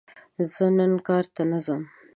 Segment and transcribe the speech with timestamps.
[0.53, 1.81] زه نن کار ته نه ځم!